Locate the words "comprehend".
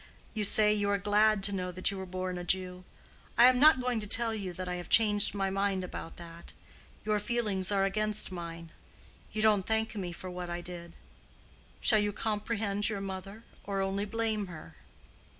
12.13-12.89